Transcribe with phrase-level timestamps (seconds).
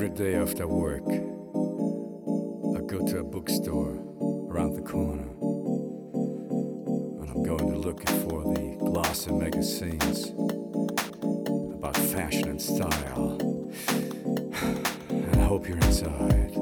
[0.00, 3.98] Every day after work, I go to a bookstore
[4.48, 5.28] around the corner.
[7.20, 10.30] And I'm going to look for the glossy magazines
[11.74, 13.38] about fashion and style.
[15.10, 16.56] And I hope you're inside.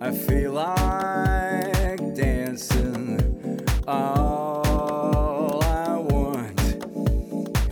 [0.00, 3.66] I feel like dancing.
[3.88, 6.60] All I want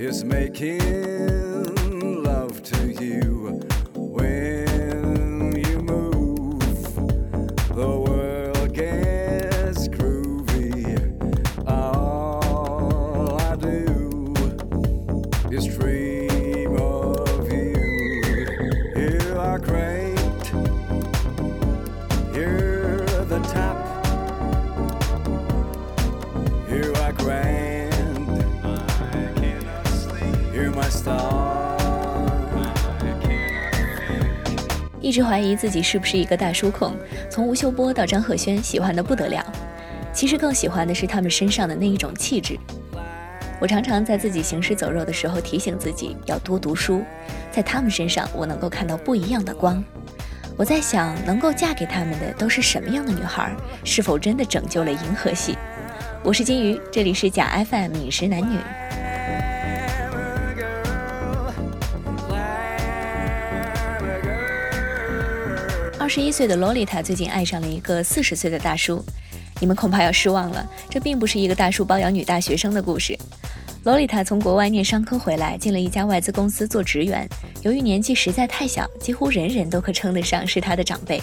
[0.00, 0.95] is making
[35.06, 36.92] 一直怀疑自己是不是一个大叔控，
[37.30, 39.40] 从吴秀波到张赫宣，喜欢的不得了。
[40.12, 42.58] 其实更喜欢的是他们身上的那一种气质。
[43.60, 47.04] 我常常在自己行尸走肉的时候提醒自己要多读书，
[47.52, 49.80] 在他们身上我能够看到不一样的光。
[50.56, 53.54] 我在想，能够嫁给他们的都是什么样的女孩？
[53.84, 55.56] 是否真的拯救了银河系？
[56.24, 58.58] 我是金鱼，这里是假 FM 饮食男女。
[66.06, 69.04] 二十一岁的洛丽塔最近爱上了一个四十岁的大叔，
[69.58, 73.18] 你们恐怕要失望了，这并不是一个大叔包养女大学生的故事。
[73.82, 77.28] 洛丽塔从国外念商科回来，进了一家外资公司做职员。
[77.62, 81.20] 由于年纪实在太小，几乎人人都可称得上是她的长辈。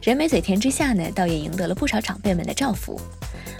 [0.00, 3.00] 人美嘴甜之下呢，倒也赢得了不少长辈们的照拂。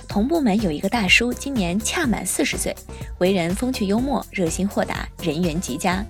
[0.06, 2.72] 同部门有一个大叔，今年恰满四十岁，
[3.18, 6.06] 为人风趣幽默、热心豁达，人缘极佳。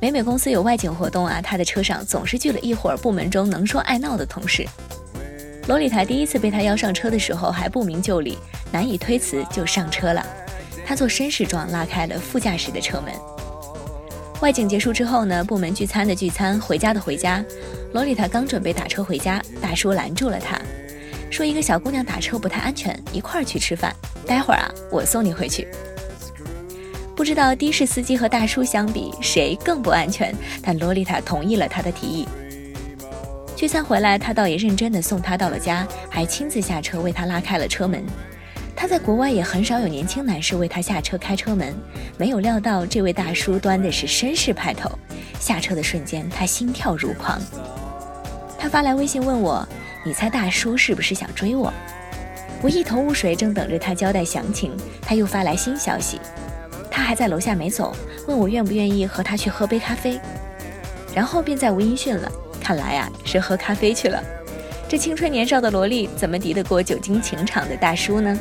[0.00, 4.66] 每每公司有外景活动啊，他的车上总是聚了一伙儿部门中能说爱闹的同事。
[5.66, 8.36] 洛丽塔第一次被他邀上车的时候还不明就里，
[8.70, 10.24] 难以推辞就上车了。
[10.84, 13.14] 他做绅士状拉开了副驾驶的车门。
[14.42, 17.42] 外景结束之后呢，部门聚餐的聚餐，回家的回家。
[17.94, 20.60] 洛丽塔刚准备打车回家，大叔拦住了她，
[21.30, 23.94] 说一个小姑娘打车不太安全，一块儿去吃饭。
[24.26, 25.66] 待会儿啊，我送你回去。
[27.24, 32.28] 不知道的士司机和大叔相比谁更不安全，但洛丽塔同意了他的提议。
[33.56, 38.04] 聚餐回来，他倒也认真地送她到了家，还亲自下车为她拉开了车门。
[38.76, 41.74] 他在国外也很少有年轻男士为他下车开车门，
[42.18, 44.90] 没有料到这位大叔端的是绅士派头。
[45.40, 47.40] 下车的瞬间，他心跳如狂。
[48.58, 49.66] 他发来微信问我
[50.04, 51.72] ：“你猜大叔是不是想追我？”
[52.60, 56.20] 我一头雾水，正等着他交代详情，他又发来新消息。
[57.04, 57.94] 还在楼下没走，
[58.26, 60.18] 问我愿不愿意和他去喝杯咖啡，
[61.14, 62.32] 然后便再无音讯了。
[62.60, 64.20] 看来啊、是喝咖啡去了。
[64.88, 68.38] 这青春年少的萝莉怎么敌得过久经情场的大叔呢？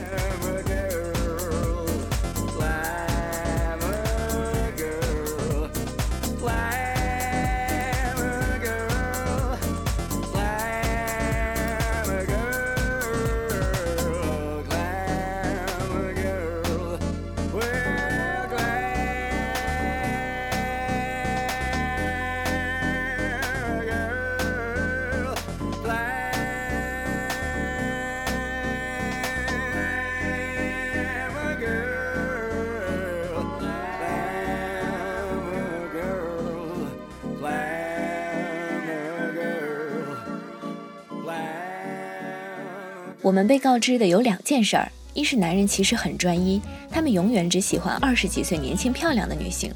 [43.23, 46.61] 我们被告知的有两件事儿：一是男人其实很专一，
[46.91, 49.71] 他们永远只喜欢二十几岁年轻漂亮的女性；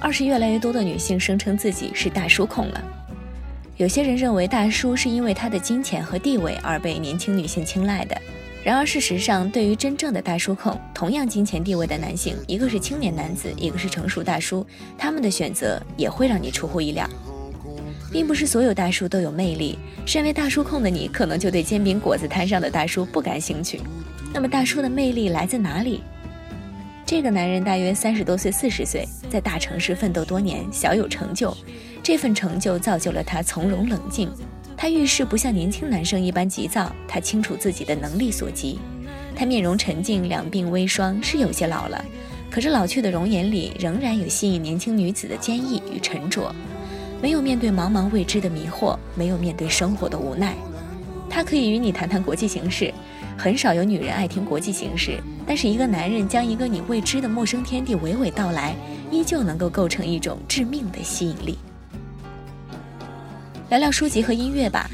[0.00, 2.82] 二是越来越多的女性声称自己是大叔控了。
[3.76, 8.20] 有些人认为大叔是因为他的金钱和地位而被年轻女性青睐的，
[8.64, 14.66] 然而事实上，对于真正的大叔控，同样金钱地位的男性，一个是青年男子，一个是成熟大叔，
[14.98, 17.08] 他们的选择也会让你出乎意料。
[18.10, 23.80] 并不是所有大叔都有魅力，身为大叔控的你，可能就对煎饼果子摊上的大叔不感兴趣。
[24.32, 26.02] 那么大叔的魅力来自哪里？
[27.06, 31.56] 这个男人大约三十多岁、四十岁，在大城市奋斗多年，小有成就。
[32.02, 34.30] 这份成就造就了他从容冷静，
[34.76, 38.78] 他遇事不像年轻男生一般急躁，他清楚自己的能力所及。
[39.34, 42.04] 他面容沉静，两鬓微霜，是有些老了，
[42.50, 46.54] 可是老去的容颜里仍然有吸引年轻女子的坚毅与沉着。
[47.22, 50.54] 没有面对茫茫未知的迷惑，没有面对生活的无奈。
[51.28, 52.92] 他可以与你谈谈国际形势，
[53.36, 58.74] 很少有女人爱听国际形势，但是一个男人将一个你未知的陌生天地娓娓道来，
[59.10, 61.58] 依旧能够构成一种致命的吸引力。
[63.68, 64.90] 聊聊书籍和音乐吧。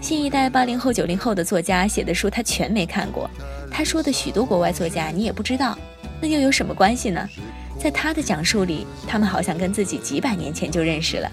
[0.00, 3.28] 新一代八零后、九零后的作家写的书，他全没看过。
[3.70, 5.76] 他说的许多国外作家，你也不知道，
[6.20, 7.26] 那又有什么关系呢？
[7.78, 11.30] 在他的讲述里，他们好像跟自己几百年前就认识了。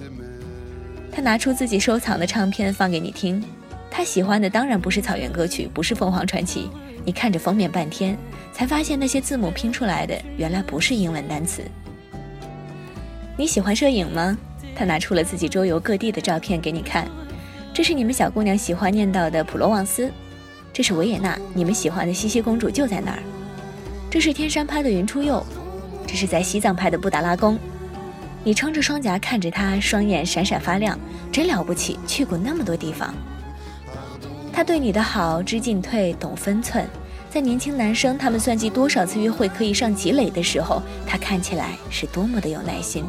[1.15, 3.41] 他拿出自己收藏的唱片放给你听，
[3.89, 6.69] 他喜欢的当然不是草原歌曲，不是凤凰传奇。
[7.05, 8.17] 你看着封面半天，
[8.51, 11.61] 才发现那些字母拼出来的原来不是英文单词。
[13.37, 14.37] 你喜欢摄影吗？
[14.75, 17.07] 他拿出了自己周游各地的照片给你看，
[17.73, 20.11] 这是你们小姑娘喜欢念叨的普罗旺斯，
[20.73, 23.19] 这是维也纳，你们喜欢的茜茜公主就在那儿。
[24.09, 25.41] 这是天山拍的云出岫，
[26.05, 27.57] 这是在西藏拍的布达拉宫。
[28.45, 30.97] 你撑着双颊看着他，双眼闪闪发亮，
[31.31, 33.11] 真了不起，去过那么多地方。
[34.53, 36.87] 他对你的好知进退，懂分寸，
[37.27, 43.03] 在年轻男生他们算计多少次约会可以上积累的时候，他看起来是多么的有耐心。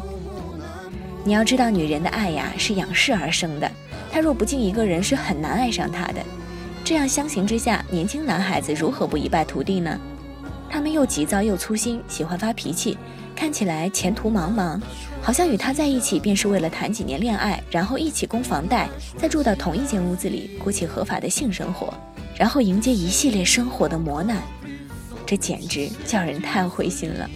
[1.22, 3.70] 你要知道，女人的爱呀是仰视而生的。
[4.10, 6.24] 她若不敬一个人，是很难爱上他的。
[6.82, 10.00] 这样相形之下，年轻男孩子如何不一败涂地呢？
[10.70, 12.96] 他们又急躁又粗心，喜欢发脾气，
[13.36, 14.80] 看起来前途茫茫，
[15.20, 18.88] 好像与他在一起便是为了谈几年恋爱，然后一起供房贷，
[19.18, 21.92] 再住到同一间屋子里，过起合法的性生活，
[22.34, 24.42] 然后迎接一系列生活的磨难。
[25.26, 27.28] 这简直叫人太灰心了。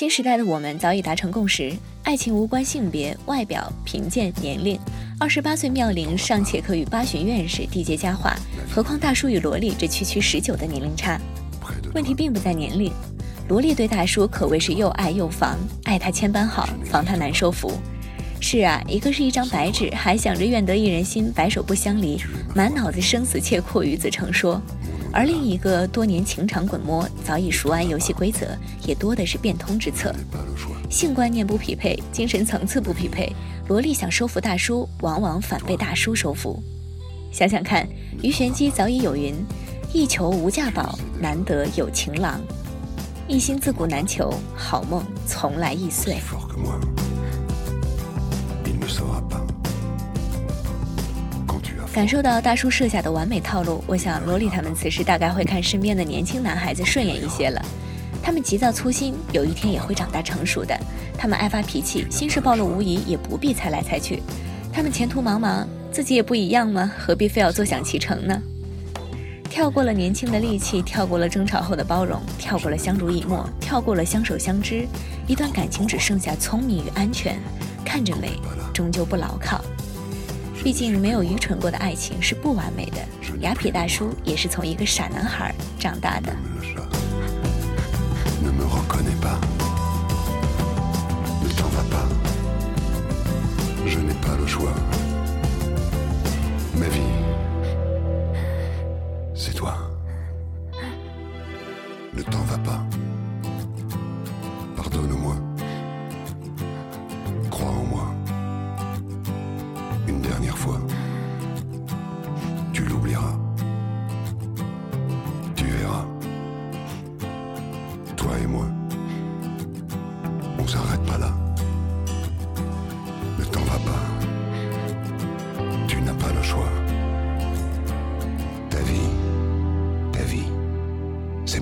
[0.00, 1.70] 新时代的我们早已达成共识：
[2.04, 4.80] 爱情无关性别、外表、贫贱、年龄。
[5.18, 8.34] 二十八岁妙龄尚且可与八旬院士缔结佳话，
[8.70, 11.20] 何况大叔与萝莉这区区十九的年龄差？
[11.94, 12.90] 问题并不在年龄，
[13.46, 17.70] 萝莉对大叔可谓是又爱又防，爱他千般好，防他难收服。
[18.40, 22.18] 是啊，一个是一张白纸，还想着愿得一人心，白首不相离，
[22.56, 24.62] 满脑子生死契阔，与子成说。
[25.12, 28.46] 而另一个多年情场滚摸，早已熟谙游戏规则，
[28.86, 30.14] 也多的是变通之策。
[30.88, 33.32] 性观念不匹配，精神层次不匹配，
[33.68, 36.62] 萝莉想收服大叔，往往反被大叔收服。
[37.32, 37.86] 想想看，
[38.22, 39.34] 鱼玄机早已有云
[39.92, 42.40] ：“一求无价宝，难得有情郎；
[43.28, 46.18] 一心自古难求，好梦从来易碎。”
[52.00, 57.62] 感受到大叔设下的完美套路，我想萝莉他们此时大概会看身边的年轻男孩子顺眼一些了。
[58.22, 60.74] 他们急躁粗心，有一天也会长大成熟的。
[61.18, 64.22] 他们爱发脾气，心事暴露无遗，也不必猜来猜去。
[64.72, 66.90] 他们前途茫茫，自己也不一样吗？
[66.98, 68.42] 何必非要坐享其成呢？
[69.50, 74.88] 跳过了年轻的戾气，跳过了争吵后的包容，跳过了相濡以沫，跳过了相守相知，
[75.26, 77.38] 一段感情只剩下聪明与安全。
[77.84, 78.40] 看着美，
[78.72, 79.62] 终究不牢靠。
[80.62, 82.98] 毕竟，没有愚蠢过的爱情是不完美的。
[83.40, 86.36] 雅痞大叔也是从一个傻男孩长大的。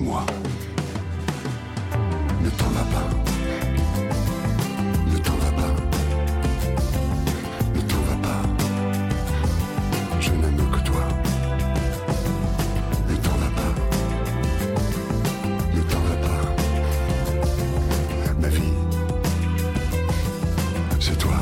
[0.09, 0.15] Ne
[2.49, 3.09] t'en va pas.
[5.11, 5.73] Ne t'en va pas.
[7.75, 8.41] Ne t'en va pas.
[10.19, 11.03] Je n'aime que toi.
[13.07, 13.73] Ne t'en va pas.
[15.75, 16.41] Ne t'en va pas.
[18.41, 18.73] Ma vie,
[20.99, 21.37] c'est toi.